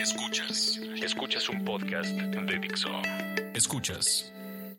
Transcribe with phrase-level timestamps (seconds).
[0.00, 0.80] Escuchas.
[1.02, 2.88] Escuchas un podcast de Dixo.
[3.52, 4.32] Escuchas.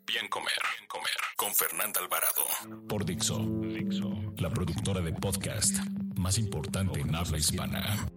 [0.06, 1.12] Bien comer, bien comer.
[1.36, 2.86] Con Fernanda Alvarado.
[2.88, 3.38] Por Dixo.
[3.38, 4.10] Dixo.
[4.38, 5.76] La productora de podcast
[6.16, 8.08] más importante en habla hispana.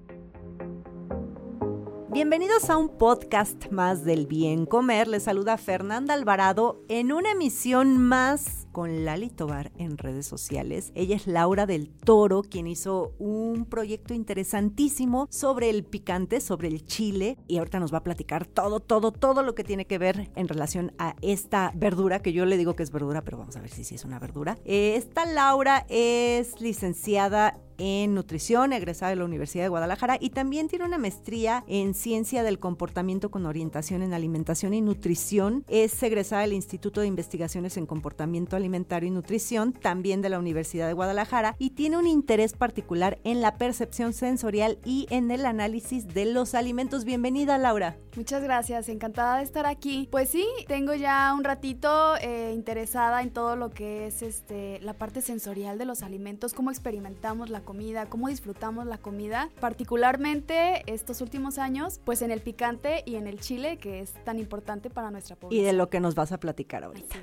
[2.09, 5.09] Bienvenidos a un podcast más del bien comer.
[5.09, 10.91] Les saluda Fernanda Alvarado en una emisión más con Lali Tobar en redes sociales.
[10.95, 16.85] Ella es Laura del Toro, quien hizo un proyecto interesantísimo sobre el picante, sobre el
[16.85, 17.37] chile.
[17.47, 20.49] Y ahorita nos va a platicar todo, todo, todo lo que tiene que ver en
[20.49, 23.69] relación a esta verdura, que yo le digo que es verdura, pero vamos a ver
[23.69, 24.57] si sí es una verdura.
[24.65, 30.85] Esta Laura es licenciada en nutrición, egresada de la Universidad de Guadalajara y también tiene
[30.85, 35.63] una maestría en ciencia del comportamiento con orientación en alimentación y nutrición.
[35.67, 40.87] Es egresada del Instituto de Investigaciones en Comportamiento Alimentario y Nutrición, también de la Universidad
[40.87, 46.07] de Guadalajara y tiene un interés particular en la percepción sensorial y en el análisis
[46.07, 47.05] de los alimentos.
[47.05, 47.97] Bienvenida, Laura.
[48.15, 50.07] Muchas gracias, encantada de estar aquí.
[50.11, 54.93] Pues sí, tengo ya un ratito eh, interesada en todo lo que es este, la
[54.93, 61.21] parte sensorial de los alimentos, cómo experimentamos la comida, cómo disfrutamos la comida, particularmente estos
[61.21, 65.11] últimos años, pues en el picante y en el chile, que es tan importante para
[65.11, 65.61] nuestra población.
[65.61, 67.17] Y de lo que nos vas a platicar ahorita.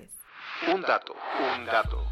[0.72, 1.14] Un dato,
[1.56, 2.05] un dato.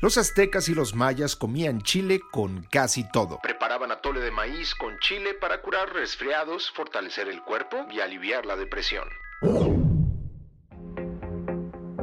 [0.00, 3.40] Los aztecas y los mayas comían chile con casi todo.
[3.42, 8.54] Preparaban atole de maíz con chile para curar resfriados, fortalecer el cuerpo y aliviar la
[8.54, 9.08] depresión.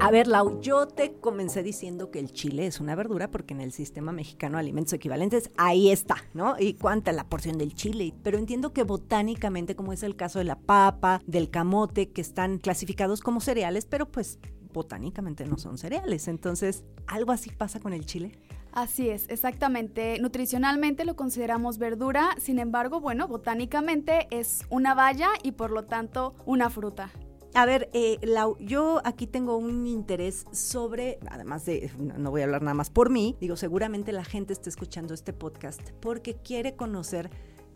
[0.05, 3.61] A ver, Lau, yo te comencé diciendo que el chile es una verdura porque en
[3.61, 6.59] el sistema mexicano de alimentos equivalentes ahí está, ¿no?
[6.59, 8.13] Y cuánta la porción del chile.
[8.21, 12.59] Pero entiendo que botánicamente, como es el caso de la papa, del camote, que están
[12.59, 14.37] clasificados como cereales, pero pues
[14.71, 16.27] botánicamente no son cereales.
[16.27, 18.37] Entonces, ¿algo así pasa con el chile?
[18.73, 20.19] Así es, exactamente.
[20.21, 26.35] Nutricionalmente lo consideramos verdura, sin embargo, bueno, botánicamente es una baya y por lo tanto
[26.45, 27.09] una fruta.
[27.55, 32.43] A ver, eh, Lau, yo aquí tengo un interés sobre, además de, no voy a
[32.43, 36.75] hablar nada más por mí, digo, seguramente la gente está escuchando este podcast porque quiere
[36.75, 37.29] conocer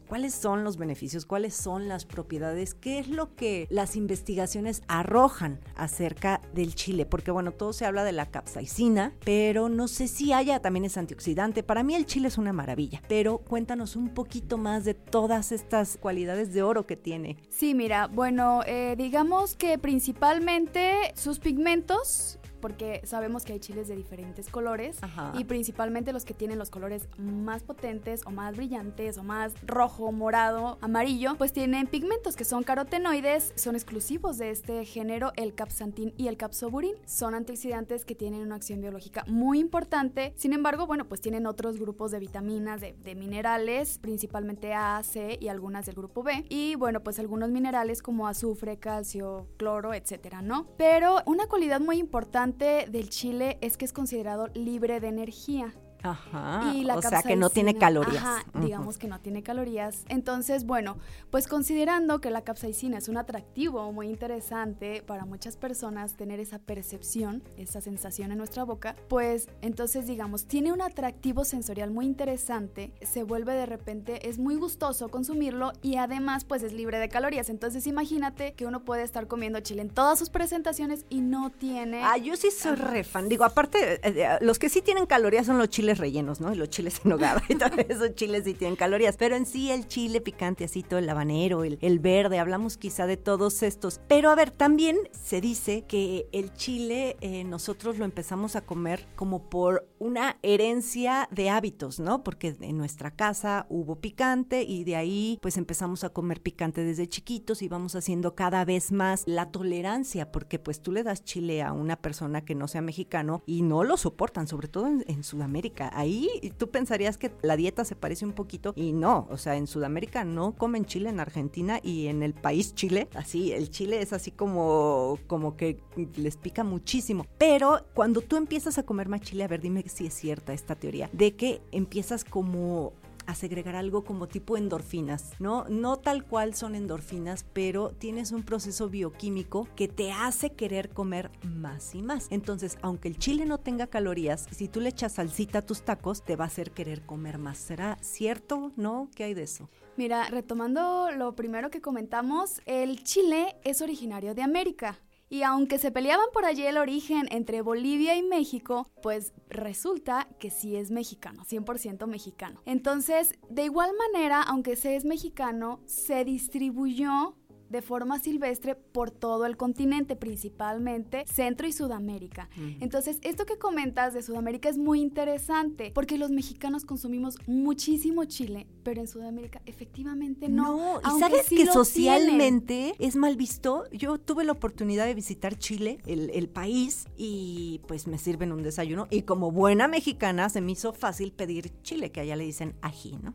[0.10, 5.60] cuáles son los beneficios, cuáles son las propiedades, qué es lo que las investigaciones arrojan
[5.76, 10.34] acerca del chile, porque bueno, todo se habla de la capsaicina, pero no sé si
[10.34, 11.62] haya también es antioxidante.
[11.62, 15.98] Para mí el chile es una maravilla, pero cuéntanos un poquito más de todas estas
[15.98, 17.38] cualidades de oro que tiene.
[17.50, 23.96] Sí, mira, bueno, eh, digamos que principalmente sus pigmentos porque sabemos que hay chiles de
[23.96, 25.34] diferentes colores Ajá.
[25.38, 30.12] y principalmente los que tienen los colores más potentes o más brillantes o más rojo,
[30.12, 36.14] morado, amarillo, pues tienen pigmentos que son carotenoides, son exclusivos de este género, el capsantín
[36.18, 36.96] y el capsoburin.
[37.06, 40.34] Son antioxidantes que tienen una acción biológica muy importante.
[40.36, 45.38] Sin embargo, bueno, pues tienen otros grupos de vitaminas, de, de minerales, principalmente A, C
[45.40, 46.46] y algunas del grupo B.
[46.50, 50.68] Y bueno, pues algunos minerales como azufre, calcio, cloro, etcétera, ¿no?
[50.78, 55.74] Pero una cualidad muy importante del chile es que es considerado libre de energía.
[56.04, 56.72] Ajá.
[56.74, 58.24] Y la o sea que no tiene calorías.
[58.24, 60.04] Ajá, digamos que no tiene calorías.
[60.08, 60.98] Entonces, bueno,
[61.30, 66.60] pues considerando que la capsaicina es un atractivo muy interesante para muchas personas tener esa
[66.60, 72.94] percepción, esa sensación en nuestra boca, pues entonces digamos, tiene un atractivo sensorial muy interesante,
[73.02, 77.50] se vuelve de repente, es muy gustoso consumirlo y además pues es libre de calorías.
[77.50, 82.02] Entonces imagínate que uno puede estar comiendo chile en todas sus presentaciones y no tiene...
[82.04, 83.30] Ah, yo sí soy re fan.
[83.30, 86.54] Digo, aparte, eh, eh, los que sí tienen calorías son los chiles rellenos, ¿no?
[86.54, 89.18] Los chiles en nogada y todo esos chiles sí tienen calorías.
[89.18, 93.08] Pero en sí el chile picante, así todo el habanero, el, el verde, hablamos quizá
[93.08, 94.02] de todos estos.
[94.08, 99.08] Pero a ver, también se dice que el chile eh, nosotros lo empezamos a comer
[99.16, 102.24] como por una herencia de hábitos, ¿no?
[102.24, 107.08] Porque en nuestra casa hubo picante y de ahí pues empezamos a comer picante desde
[107.08, 111.62] chiquitos y vamos haciendo cada vez más la tolerancia, porque pues tú le das chile
[111.62, 115.79] a una persona que no sea mexicano y no lo soportan, sobre todo en Sudamérica.
[115.88, 119.68] Ahí tú pensarías que la dieta se parece un poquito y no, o sea, en
[119.68, 124.14] Sudamérica no comen chile, en Argentina y en el país Chile, así, el chile es
[124.14, 125.80] así como, como que
[126.16, 127.26] les pica muchísimo.
[127.38, 130.76] Pero cuando tú empiezas a comer más chile, a ver, dime si es cierta esta
[130.76, 132.94] teoría, de que empiezas como
[133.30, 135.66] a segregar algo como tipo endorfinas, ¿no?
[135.70, 141.30] No tal cual son endorfinas, pero tienes un proceso bioquímico que te hace querer comer
[141.44, 142.28] más y más.
[142.32, 146.24] Entonces, aunque el chile no tenga calorías, si tú le echas salsita a tus tacos,
[146.24, 147.60] te va a hacer querer comer más.
[147.60, 148.72] ¿Será cierto?
[148.76, 149.10] ¿No?
[149.14, 149.70] ¿Qué hay de eso?
[149.96, 154.98] Mira, retomando lo primero que comentamos, el chile es originario de América.
[155.30, 160.50] Y aunque se peleaban por allí el origen entre Bolivia y México, pues resulta que
[160.50, 162.62] sí es mexicano, 100% mexicano.
[162.66, 167.36] Entonces, de igual manera, aunque se es mexicano, se distribuyó
[167.70, 172.50] de forma silvestre por todo el continente, principalmente Centro y Sudamérica.
[172.80, 178.68] Entonces, esto que comentas de Sudamérica es muy interesante porque los mexicanos consumimos muchísimo chile,
[178.84, 181.00] pero en Sudamérica efectivamente no.
[181.00, 181.18] no.
[181.18, 183.86] ¿Y sabes que socialmente es mal visto?
[183.92, 188.64] Yo tuve la oportunidad de visitar Chile, el, el país, y pues me sirven un
[188.64, 189.08] desayuno.
[189.10, 193.18] Y como buena mexicana se me hizo fácil pedir chile, que allá le dicen ají,
[193.22, 193.34] ¿no?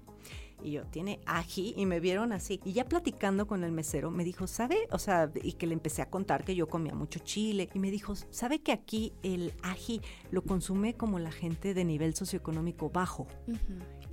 [0.64, 2.58] Y yo, tiene ají, y me vieron así.
[2.64, 4.88] Y ya platicando con el mesero, me dijo, ¿sabe?
[4.90, 7.68] O sea, y que le empecé a contar que yo comía mucho chile.
[7.74, 10.00] Y me dijo, ¿sabe que aquí el ají
[10.30, 13.26] lo consume como la gente de nivel socioeconómico bajo?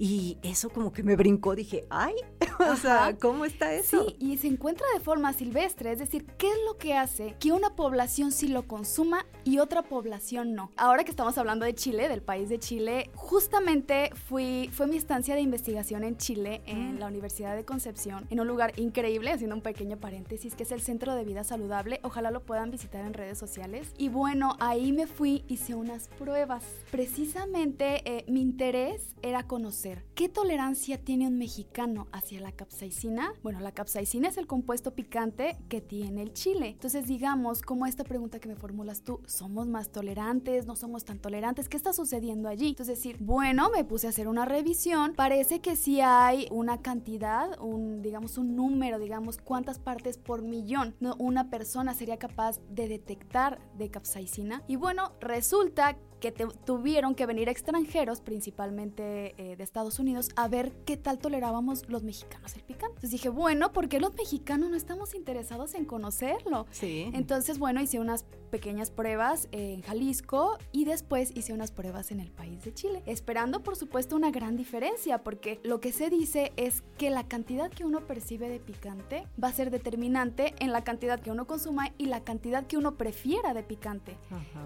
[0.03, 2.15] Y eso como que me brincó, dije, ay,
[2.71, 4.03] o sea, ¿cómo está eso?
[4.07, 7.51] Sí, y se encuentra de forma silvestre, es decir, ¿qué es lo que hace que
[7.51, 10.71] una población sí lo consuma y otra población no?
[10.75, 15.36] Ahora que estamos hablando de Chile, del país de Chile, justamente fui, fue mi estancia
[15.36, 19.62] de investigación en Chile, en la Universidad de Concepción, en un lugar increíble, haciendo un
[19.62, 23.38] pequeño paréntesis, que es el Centro de Vida Saludable, ojalá lo puedan visitar en redes
[23.38, 23.94] sociales.
[24.00, 26.63] Y bueno, ahí me fui, hice unas pruebas.
[26.89, 33.33] Precisamente eh, mi interés era conocer ¿Qué tolerancia tiene un mexicano hacia la capsaicina?
[33.43, 36.69] Bueno, la capsaicina es el compuesto picante que tiene el chile.
[36.69, 40.65] Entonces, digamos, como esta pregunta que me formulas tú, ¿somos más tolerantes?
[40.65, 41.69] ¿No somos tan tolerantes?
[41.69, 42.69] ¿Qué está sucediendo allí?
[42.69, 45.13] Entonces, decir, bueno, me puse a hacer una revisión.
[45.15, 50.95] Parece que sí hay una cantidad, un, digamos, un número, digamos, cuántas partes por millón
[51.17, 54.63] una persona sería capaz de detectar de capsaicina.
[54.67, 60.71] Y bueno, resulta que tuvieron que venir extranjeros, principalmente eh, de Estados Unidos, a ver
[60.85, 62.95] qué tal tolerábamos los mexicanos el picante.
[62.95, 66.68] Entonces dije, bueno, ¿por qué los mexicanos no estamos interesados en conocerlo?
[66.71, 67.09] Sí.
[67.13, 72.30] Entonces, bueno, hice unas pequeñas pruebas en Jalisco y después hice unas pruebas en el
[72.30, 76.83] país de Chile, esperando por supuesto una gran diferencia, porque lo que se dice es
[76.98, 81.19] que la cantidad que uno percibe de picante va a ser determinante en la cantidad
[81.19, 84.18] que uno consuma y la cantidad que uno prefiera de picante.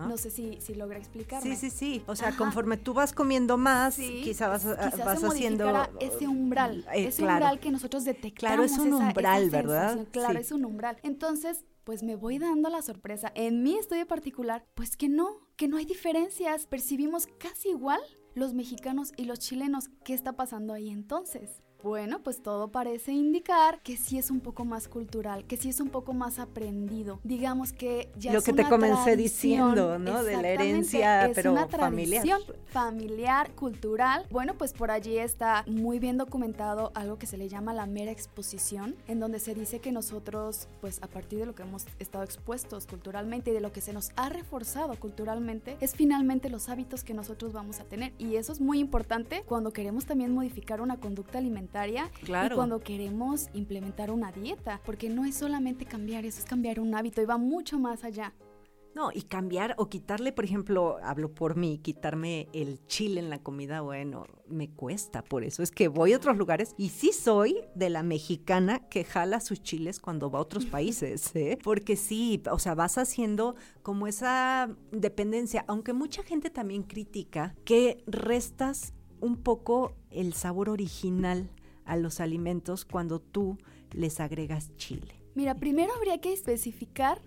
[0.07, 1.41] No sé si, si logra explicar.
[1.41, 2.03] Sí, sí, sí.
[2.07, 7.23] O sea, conforme tú vas comiendo más, quizá vas, vas haciendo ese umbral, eh, ese
[7.23, 8.35] umbral que nosotros detectamos.
[8.35, 10.07] Claro, es un umbral, ¿verdad?
[10.11, 10.97] Claro, es un umbral.
[11.03, 15.69] Entonces, pues me voy dando la sorpresa en mi estudio particular, pues que no, que
[15.69, 18.01] no hay diferencias, percibimos casi igual
[18.33, 19.89] los mexicanos y los chilenos.
[20.03, 21.61] ¿Qué está pasando ahí entonces?
[21.85, 25.79] Bueno, pues todo parece indicar que sí es un poco más cultural, que sí es
[25.79, 27.19] un poco más aprendido.
[27.23, 30.23] Digamos que ya Lo es que te comencé diciendo, ¿no?
[30.23, 32.25] De la herencia, es pero una familiar.
[32.69, 34.25] familiar, cultural.
[34.31, 38.09] Bueno, pues por allí está muy bien documentado algo que se le llama la mera
[38.09, 42.23] exposición, en donde se dice que nosotros, pues a partir de lo que hemos estado
[42.23, 47.03] expuestos culturalmente y de lo que se nos ha reforzado culturalmente, es finalmente los hábitos
[47.03, 48.11] que nosotros vamos a tener.
[48.17, 51.74] Y eso es muy importante cuando queremos también modificar una conducta alimentaria
[52.23, 52.55] claro.
[52.55, 56.95] y cuando queremos implementar una dieta, porque no es solamente cambiar, eso es cambiar un
[56.95, 58.33] hábito y va mucho más allá.
[58.95, 63.39] No, y cambiar o quitarle, por ejemplo, hablo por mí, quitarme el chile en la
[63.39, 65.21] comida, bueno, me cuesta.
[65.21, 69.03] Por eso es que voy a otros lugares y sí soy de la mexicana que
[69.03, 71.59] jala sus chiles cuando va a otros países, ¿eh?
[71.61, 78.01] Porque sí, o sea, vas haciendo como esa dependencia, aunque mucha gente también critica que
[78.07, 81.49] restas un poco el sabor original
[81.85, 83.57] a los alimentos cuando tú
[83.91, 85.21] les agregas chile?
[85.35, 87.21] Mira, primero habría que especificar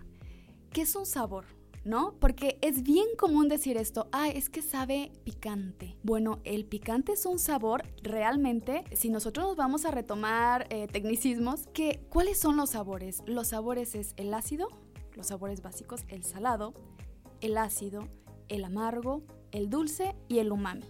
[0.71, 1.45] qué es un sabor.
[1.85, 2.13] ¿no?
[2.19, 5.97] Porque es bien común decir esto, ah, es que sabe picante.
[6.03, 11.67] Bueno, el picante es un sabor realmente, si nosotros nos vamos a retomar eh, tecnicismos,
[11.73, 13.23] que, ¿cuáles son los sabores?
[13.25, 14.67] Los sabores es el ácido,
[15.15, 16.73] los sabores básicos, el salado,
[17.41, 18.07] el ácido,
[18.49, 20.85] el amargo, el dulce y el umami.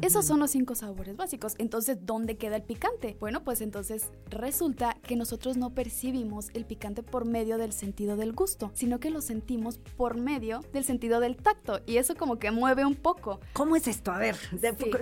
[0.00, 1.54] Esos son los cinco sabores básicos.
[1.58, 3.16] Entonces, ¿dónde queda el picante?
[3.18, 8.32] Bueno, pues entonces resulta que nosotros no percibimos el picante por medio del sentido del
[8.32, 11.80] gusto, sino que lo sentimos por medio del sentido del tacto.
[11.86, 13.40] Y eso como que mueve un poco.
[13.52, 14.12] ¿Cómo es esto?
[14.12, 14.36] A ver,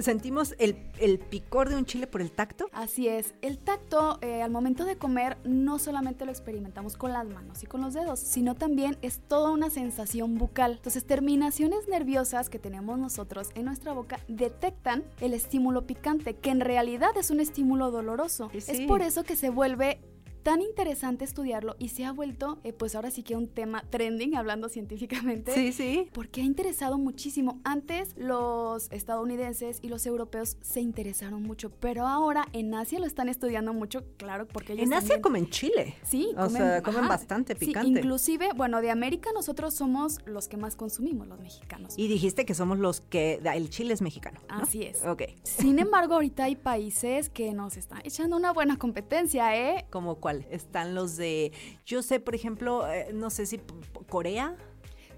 [0.01, 2.67] ¿sentimos el, picor de un chile por el tacto?
[2.73, 3.35] Así es.
[3.43, 7.67] El tacto, eh, al momento de comer, no solamente lo experimentamos con las manos y
[7.67, 10.73] con los dedos, sino también es toda una sensación bucal.
[10.73, 16.51] Entonces, terminaciones nerviosas que tenemos nosotros en nuestra boca detectan detectan el estímulo picante, que
[16.51, 18.51] en realidad es un estímulo doloroso.
[18.55, 20.01] Es por eso que se vuelve
[20.43, 24.37] tan interesante estudiarlo y se ha vuelto, eh, pues ahora sí que un tema trending,
[24.37, 25.53] hablando científicamente.
[25.53, 26.09] Sí, sí.
[26.13, 27.61] Porque ha interesado muchísimo.
[27.65, 33.29] Antes los estadounidenses y los europeos se interesaron mucho, pero ahora en Asia lo están
[33.29, 35.95] estudiando mucho, claro, porque ellos En Asia comen chile.
[36.03, 37.89] Sí, o sea, comen bastante picante.
[37.89, 41.95] inclusive, bueno, de América nosotros somos los que más consumimos, los mexicanos.
[41.97, 44.41] Y dijiste que somos los que, el chile es mexicano.
[44.49, 45.05] Así es.
[45.05, 45.23] Ok.
[45.43, 49.87] Sin embargo, ahorita hay países que nos están echando una buena competencia, ¿eh?
[49.91, 50.21] Como
[50.51, 51.53] están los de,
[51.85, 53.61] yo sé, por ejemplo, eh, no sé si
[54.09, 54.57] Corea.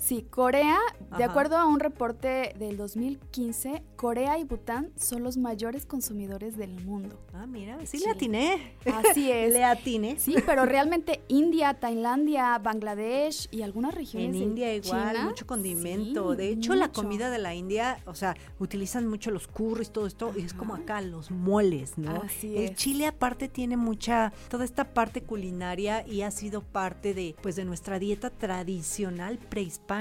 [0.02, 0.80] Sí, Corea,
[1.16, 6.84] de acuerdo a un reporte del 2015, Corea y Bután son los mayores consumidores del
[6.84, 7.20] mundo.
[7.32, 8.74] Ah, mira, sí, le atiné.
[8.84, 9.52] Así es.
[9.52, 10.18] le atiné.
[10.18, 14.34] Sí, pero realmente India, Tailandia, Bangladesh y algunas regiones.
[14.34, 16.34] En India igual, mucho condimento.
[16.34, 20.32] de hecho, la comida de la India, o sea, utilizan mucho los curries, todo esto,
[20.36, 22.22] y es como acá, los moles, ¿no?
[22.22, 27.36] Así El chile aparte tiene mucha, toda esta parte culinaria y ha sido parte de,
[27.40, 29.91] pues, de nuestra dieta tradicional prehispánica,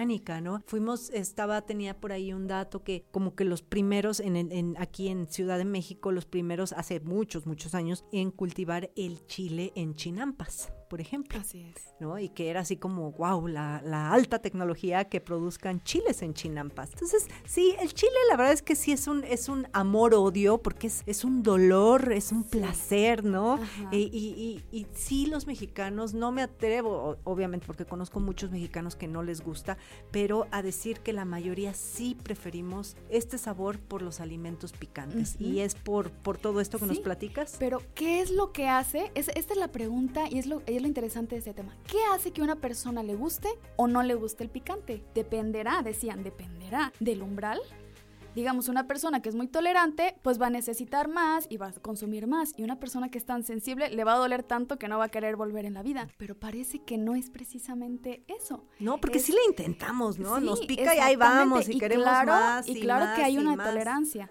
[0.42, 0.62] ¿no?
[0.66, 5.10] Fuimos, estaba, tenía por ahí un dato que como que los primeros en, en, aquí
[5.10, 9.96] en Ciudad de México, los primeros hace muchos, muchos años en cultivar el chile en
[9.96, 11.40] chinampas por ejemplo.
[11.40, 11.92] Así es.
[12.02, 12.20] ¿no?
[12.20, 16.92] Y que era así como, wow, la, la alta tecnología que produzcan chiles en chinampas.
[16.92, 20.88] Entonces, sí, el chile la verdad es que sí es un, es un amor-odio, porque
[20.88, 23.60] es, es un dolor, es un placer, ¿no?
[23.92, 29.08] Y, y, y, sí, los mexicanos, no me atrevo, obviamente, porque conozco muchos mexicanos que
[29.08, 29.78] no les gusta,
[30.12, 35.40] pero a decir que la mayoría sí preferimos este sabor por los alimentos picantes.
[35.40, 37.58] Y es por, por todo esto que nos platicas.
[37.60, 39.12] Pero, ¿qué es lo que hace?
[39.14, 41.76] Es, esta es la pregunta y es lo, lo interesante de este tema.
[41.88, 45.04] ¿Qué hace que una persona le guste o no le guste el picante?
[45.14, 47.62] Dependerá, decían, dependerá del umbral
[48.36, 51.74] digamos, una persona que es muy tolerante, pues va a necesitar más y va a
[51.74, 52.54] consumir más.
[52.58, 55.06] Y una persona que es tan sensible le va a doler tanto que no va
[55.06, 56.08] a querer volver en la vida.
[56.18, 58.66] Pero parece que no es precisamente eso.
[58.80, 60.40] No, porque sí le intentamos, ¿no?
[60.40, 62.68] Nos pica y ahí vamos y, queremos más.
[62.68, 64.30] Y, claro que hay una tolerancia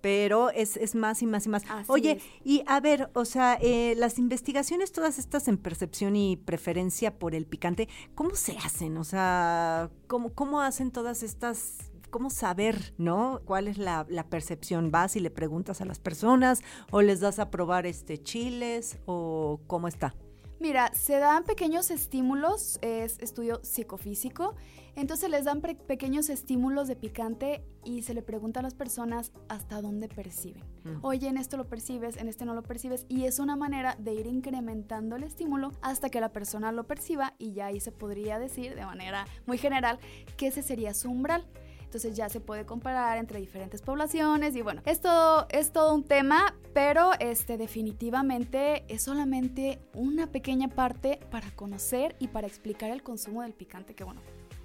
[0.00, 1.64] pero es, es, más y más y más.
[1.88, 7.18] Oye, y a ver, o sea, eh, las investigaciones, todas estas en percepción y preferencia
[7.18, 8.96] por el picante, ¿cómo se hacen?
[8.96, 13.42] O sea, ¿cómo, cómo hacen todas estas cómo saber, ¿no?
[13.44, 14.90] ¿Cuál es la, la, percepción?
[14.90, 19.60] ¿Vas y le preguntas a las personas o les das a probar este chiles o
[19.66, 20.14] cómo está?
[20.60, 24.56] Mira, se dan pequeños estímulos, es estudio psicofísico,
[24.96, 29.80] entonces les dan pequeños estímulos de picante y se le pregunta a las personas hasta
[29.80, 30.64] dónde perciben.
[30.82, 31.04] Mm.
[31.04, 34.14] Oye, en esto lo percibes, en este no lo percibes y es una manera de
[34.14, 38.40] ir incrementando el estímulo hasta que la persona lo perciba y ya ahí se podría
[38.40, 40.00] decir de manera muy general
[40.36, 41.46] que ese sería su umbral.
[41.88, 46.54] Entonces ya se puede comparar entre diferentes poblaciones y bueno, esto es todo un tema,
[46.74, 53.40] pero este definitivamente es solamente una pequeña parte para conocer y para explicar el consumo
[53.40, 54.20] del picante que bueno,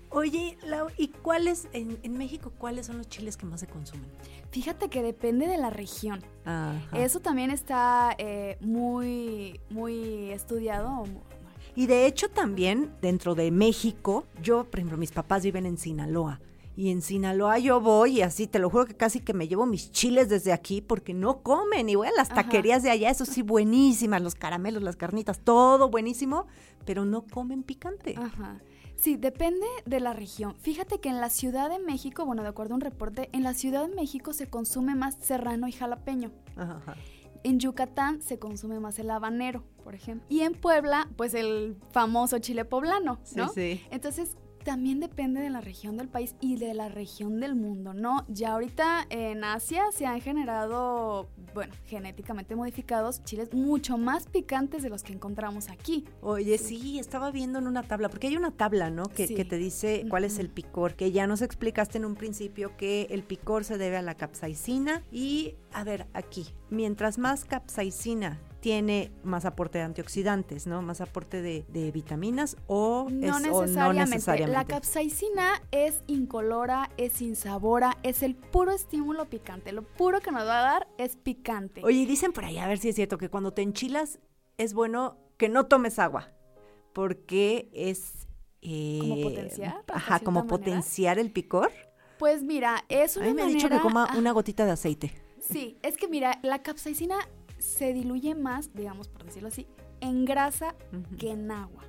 [0.10, 4.06] Oye, Lau, ¿y cuáles, en, México, cuáles son los chiles que más se consumen?
[4.52, 6.22] Fíjate que depende de la región.
[6.94, 11.06] Eso también está eh, muy, muy estudiado.
[11.74, 16.42] Y de hecho también dentro de México, yo, por ejemplo, mis papás viven en Sinaloa.
[16.76, 19.66] Y en Sinaloa yo voy y así, te lo juro que casi que me llevo
[19.66, 21.88] mis chiles desde aquí porque no comen.
[21.90, 25.90] Y voy a las taquerías de allá, eso sí, buenísimas, los caramelos, las carnitas, todo
[25.90, 26.48] buenísimo,
[26.86, 28.16] pero no comen picante.
[28.18, 28.60] Ajá.
[28.96, 30.56] Sí, depende de la región.
[30.62, 33.54] Fíjate que en la Ciudad de México, bueno, de acuerdo a un reporte, en la
[33.54, 36.32] Ciudad de México se consume más serrano y jalapeño.
[36.56, 36.96] Ajá.
[37.44, 40.26] En Yucatán se consume más el habanero, por ejemplo.
[40.30, 43.50] Y en Puebla, pues el famoso chile poblano, ¿no?
[43.50, 43.86] Sí, sí.
[43.92, 48.26] Entonces, también depende de la región del país y de la región del mundo, ¿no?
[48.28, 54.90] Ya ahorita en Asia se han generado, bueno, genéticamente modificados chiles mucho más picantes de
[54.90, 56.06] los que encontramos aquí.
[56.22, 59.04] Oye, sí, estaba viendo en una tabla, porque hay una tabla, ¿no?
[59.06, 62.76] Que, que te dice cuál es el picor, que ya nos explicaste en un principio
[62.78, 68.40] que el picor se debe a la capsaicina y, a ver, aquí, mientras más capsaicina
[68.64, 70.82] tiene más aporte de antioxidantes, ¿no?
[70.82, 74.48] Más aporte de, vitaminas o, no, necesariamente.
[74.48, 79.74] La capsaicina es incolora, es insabora, es el puro estímulo picante.
[79.74, 81.82] Lo puro que nos va a dar es picante.
[81.84, 84.20] Oye, dicen por ahí, a ver si es cierto, que cuando te enchilas
[84.58, 86.32] es bueno que no tomes agua,
[86.94, 88.30] porque es...
[88.62, 89.84] Eh, como potenciar.
[89.94, 91.70] Ajá, como potenciar el picor.
[92.18, 95.12] Pues mira, es una A mí me ha dicho que coma una gotita de aceite.
[95.42, 97.18] Sí, es que mira, la capsaicina
[97.64, 99.68] se diluye más, digamos por decirlo así,
[100.02, 100.76] en grasa
[101.18, 101.86] que en agua.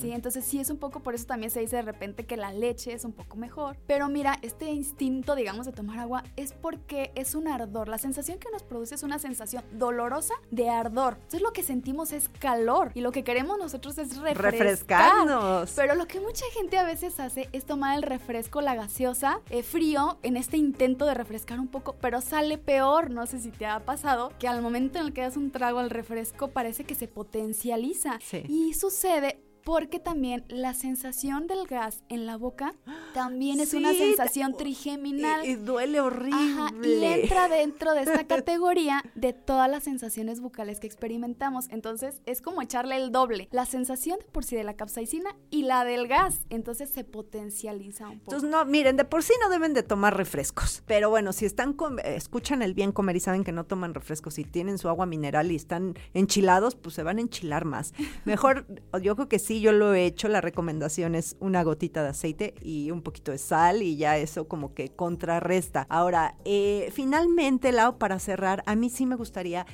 [0.00, 2.52] Sí, entonces sí es un poco, por eso también se dice de repente que la
[2.52, 3.76] leche es un poco mejor.
[3.86, 7.88] Pero mira, este instinto, digamos, de tomar agua es porque es un ardor.
[7.88, 11.14] La sensación que nos produce es una sensación dolorosa de ardor.
[11.14, 14.52] Entonces lo que sentimos es calor y lo que queremos nosotros es refrescar.
[14.52, 15.72] refrescarnos.
[15.76, 19.62] Pero lo que mucha gente a veces hace es tomar el refresco, la gaseosa, eh,
[19.62, 23.10] frío, en este intento de refrescar un poco, pero sale peor.
[23.10, 25.78] No sé si te ha pasado que al momento en el que das un trago
[25.78, 28.18] al refresco parece que se potencializa.
[28.48, 29.40] Y sucede
[29.70, 32.74] porque también la sensación del gas en la boca
[33.14, 35.46] también es una sensación trigeminal.
[35.46, 36.82] Y, duele horrible.
[36.82, 41.68] y entra dentro de esta categoría de todas las sensaciones bucales que experimentamos.
[41.70, 43.46] Entonces es como echarle el doble.
[43.52, 46.40] La sensación de por sí de la capsaicina y la del gas.
[46.50, 48.34] Entonces se potencializa un poco.
[48.34, 50.82] Entonces no, miren, de por sí no deben de tomar refrescos.
[50.86, 54.44] Pero bueno, si están, escuchan el bien comer y saben que no toman refrescos y
[54.44, 57.94] tienen su agua mineral y están enchilados, pues se van a enchilar más.
[58.24, 58.66] Mejor,
[59.00, 62.54] yo creo que sí yo lo he hecho, la recomendación es una gotita de aceite
[62.62, 65.86] y un poquito de sal y ya eso como que contrarresta.
[65.88, 69.66] Ahora, eh, finalmente, Lau, para cerrar, a mí sí me gustaría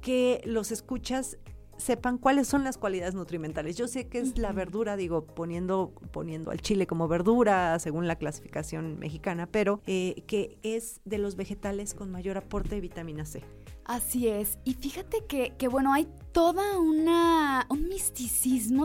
[0.00, 1.38] que los escuchas
[1.76, 3.76] sepan cuáles son las cualidades nutrimentales.
[3.76, 8.16] Yo sé que es la verdura, digo, poniendo, poniendo al chile como verdura según la
[8.16, 13.42] clasificación mexicana, pero eh, que es de los vegetales con mayor aporte de vitamina C.
[13.84, 14.58] Así es.
[14.64, 17.53] Y fíjate que, que bueno, hay toda una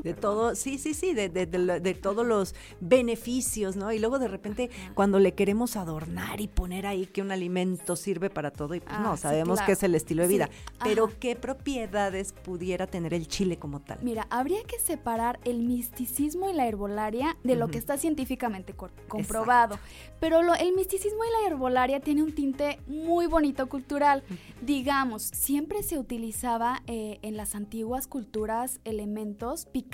[0.03, 4.27] de todo sí sí sí de, de, de, todos los beneficios no y luego de
[4.27, 8.79] repente cuando le queremos adornar y poner ahí que un alimento sirve para todo y
[8.79, 10.50] pues no ah, sabemos que es el estilo de vida
[10.84, 16.50] pero qué propiedades pudiera tener el chile como tal mira habría que separar el misticismo
[16.50, 18.74] y la herbolaria de lo que está científicamente
[19.08, 19.79] comprobado.
[20.20, 24.24] Pero lo, el misticismo y la herbolaria tiene un tinte muy bonito cultural.
[24.62, 29.88] Digamos siempre se utilizaba eh, en las antiguas culturas elementos picantes.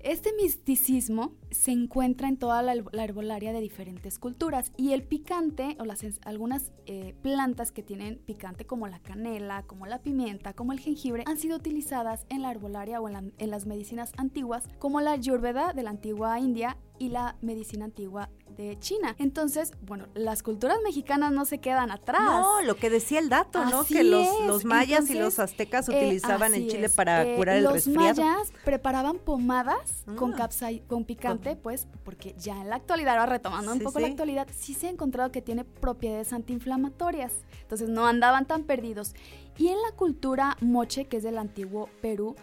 [0.00, 5.84] Este misticismo se encuentra en toda la, herbolaria de diferentes culturas y el picante o
[5.84, 10.80] las algunas eh, plantas que tienen picante como la canela, como la pimienta, como el
[10.80, 15.12] jengibre han sido utilizadas en la herbolaria o en, en las medicinas antiguas como la
[15.12, 18.30] ayurveda de la antigua India y la medicina antigua
[18.62, 19.14] de China.
[19.18, 22.20] Entonces, bueno, las culturas mexicanas no se quedan atrás.
[22.22, 23.84] No, lo que decía el dato, ¿no?
[23.84, 28.08] Que los, mayas y los aztecas eh, utilizaban en Chile para eh, curar el resfriado.
[28.08, 30.48] Los mayas preparaban pomadas con ah.
[30.86, 34.74] con picante, pues, porque ya en la actualidad, ahora retomando un poco la actualidad, sí
[34.74, 37.32] se ha encontrado que tiene propiedades antiinflamatorias.
[37.62, 39.14] Entonces no andaban tan perdidos.
[39.56, 42.36] Y en la cultura moche, que es del antiguo Perú,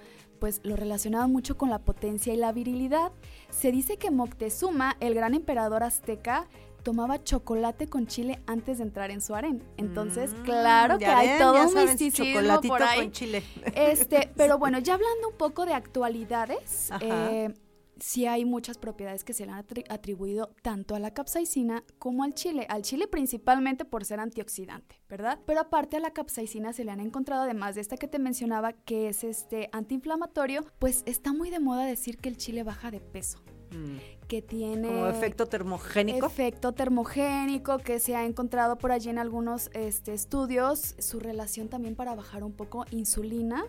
[0.45, 3.11] pues lo relacionaba mucho con la potencia y la virilidad.
[3.49, 6.47] Se dice que Moctezuma, el gran emperador azteca,
[6.83, 9.63] tomaba chocolate con chile antes de entrar en su harén.
[9.77, 12.99] Entonces, mm, claro que hay todo un misticismo por ahí.
[12.99, 13.41] Con chile.
[13.73, 17.51] Este, pero bueno, ya hablando un poco de actualidades, eh,
[17.99, 22.33] sí hay muchas propiedades que se le han atribuido tanto a la capsaicina como al
[22.33, 22.65] chile.
[22.69, 25.39] Al chile principalmente por ser antioxidante, ¿verdad?
[25.45, 28.73] Pero aparte a la capsaicina se le han encontrado, además de esta que te mencionaba,
[28.73, 32.99] que es este antiinflamatorio, pues está muy de moda decir que el chile baja de
[32.99, 33.43] peso.
[33.71, 33.97] Mm.
[34.27, 39.71] que tiene como efecto termogénico efecto termogénico que se ha encontrado por allí en algunos
[39.73, 43.65] este, estudios su relación también para bajar un poco insulina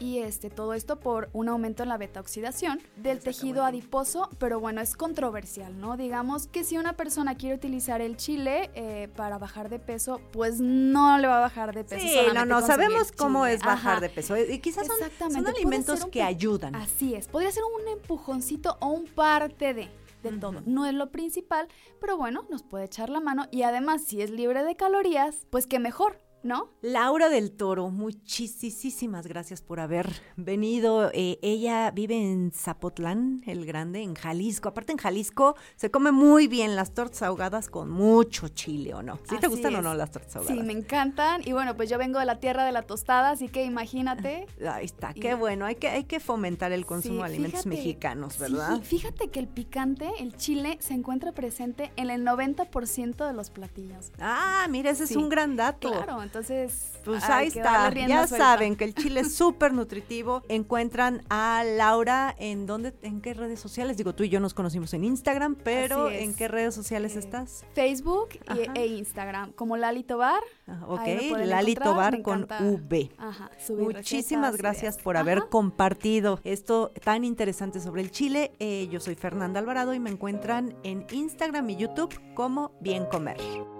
[0.00, 4.58] y este, todo esto por un aumento en la beta oxidación del tejido adiposo, pero
[4.58, 5.96] bueno, es controversial, ¿no?
[5.96, 10.60] Digamos que si una persona quiere utilizar el chile eh, para bajar de peso, pues
[10.60, 12.04] no le va a bajar de peso.
[12.04, 14.36] Sí, no, no, sabemos cómo es bajar de peso.
[14.36, 16.74] Y quizás son, alimentos que ayudan.
[16.74, 20.62] Así es, podría ser un empujoncito o un parte de de todo.
[20.66, 21.68] No es lo principal,
[22.00, 25.66] pero bueno, nos puede echar la mano y además si es libre de calorías, pues
[25.66, 26.18] qué mejor.
[26.42, 26.70] ¿No?
[26.82, 31.10] Laura del Toro, muchísimas gracias por haber venido.
[31.12, 34.68] Eh, ella vive en Zapotlán, el Grande, en Jalisco.
[34.68, 39.18] Aparte en Jalisco se come muy bien las tortas ahogadas con mucho chile, ¿o no?
[39.28, 40.56] ¿Sí te gustan o no las tortas ahogadas?
[40.56, 41.42] Sí, me encantan.
[41.44, 44.46] Y bueno, pues yo vengo de la tierra de la tostada, así que imagínate.
[44.70, 45.66] Ahí está, qué bueno.
[45.66, 48.76] Hay que, hay que fomentar el consumo de alimentos mexicanos, ¿verdad?
[48.76, 53.50] Sí, fíjate que el picante, el chile, se encuentra presente en el 90% de los
[53.50, 54.12] platillos.
[54.18, 55.90] Ah, mira, ese es un gran dato.
[55.90, 57.92] Claro, entonces, pues ahí está.
[57.92, 60.44] Ya saben que el chile es súper nutritivo.
[60.48, 63.96] Encuentran a Laura en dónde, en qué redes sociales.
[63.96, 67.64] Digo, tú y yo nos conocimos en Instagram, pero ¿en qué redes sociales eh, estás?
[67.74, 68.28] Facebook
[68.76, 70.40] e Instagram, como Lali Tobar.
[70.68, 73.10] Ah, ok, Lali Tobar con V.
[73.18, 78.52] Ajá, Muchísimas gracias por haber compartido esto tan interesante sobre el chile.
[78.60, 83.79] Eh, yo soy Fernanda Alvarado y me encuentran en Instagram y YouTube como Bien Comer.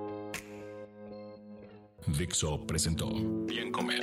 [2.07, 3.09] Dixo presentó
[3.47, 4.03] Bien Comer,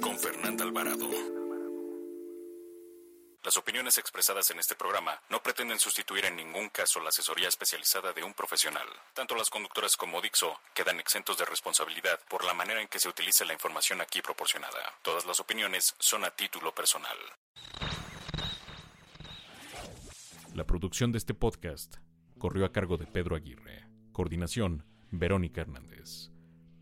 [0.00, 1.08] con Fernanda Alvarado.
[3.44, 8.12] Las opiniones expresadas en este programa no pretenden sustituir en ningún caso la asesoría especializada
[8.12, 8.86] de un profesional.
[9.14, 13.08] Tanto las conductoras como Dixo quedan exentos de responsabilidad por la manera en que se
[13.08, 14.78] utiliza la información aquí proporcionada.
[15.02, 17.16] Todas las opiniones son a título personal.
[20.54, 21.96] La producción de este podcast
[22.38, 23.86] corrió a cargo de Pedro Aguirre.
[24.12, 26.31] Coordinación, Verónica Hernández.